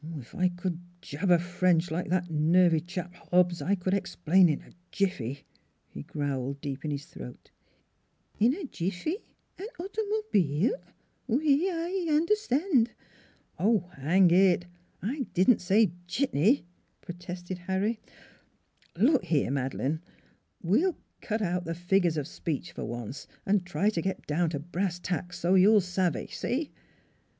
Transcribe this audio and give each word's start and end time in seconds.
"If 0.19 0.33
I 0.33 0.49
could 0.49 0.79
jabber 1.01 1.37
French 1.37 1.91
like 1.91 2.09
that 2.09 2.31
nervy 2.31 2.79
chap, 2.81 3.13
Hobbs, 3.29 3.61
I 3.61 3.75
could 3.75 3.93
explain 3.93 4.49
in 4.49 4.59
a 4.63 4.71
jiffy," 4.91 5.43
he 5.91 6.01
growled 6.01 6.59
deep 6.59 6.83
in 6.83 6.89
his 6.89 7.05
throat. 7.05 7.51
"In 8.39 8.55
a 8.55 8.65
jiffy? 8.65 9.17
an 9.59 9.67
auto 9.77 10.01
mo 10.09 10.23
bile? 10.33 10.81
Oui 11.29 11.69
I 11.69 12.07
un'er 12.09 12.35
stan 12.35 12.89
1!"" 13.57 13.79
Hang 14.01 14.31
it! 14.31 14.65
I 15.03 15.27
didn't 15.35 15.61
say 15.61 15.91
jitney," 16.07 16.65
protested 17.01 17.59
Harry." 17.59 17.99
Look 18.97 19.25
here, 19.25 19.51
Madeleine, 19.51 20.01
we'll 20.63 20.97
cut 21.21 21.43
out 21.43 21.65
the 21.65 21.75
figures 21.75 22.17
of 22.17 22.25
speech, 22.27 22.71
for 22.71 22.85
once, 22.85 23.27
an' 23.45 23.59
try 23.59 23.91
to 23.91 24.01
get 24.01 24.25
down 24.25 24.49
to 24.49 24.57
brass 24.59 24.97
tacks, 24.97 25.37
so 25.37 25.53
you'll 25.53 25.79
savez 25.79 26.33
see 26.33 26.71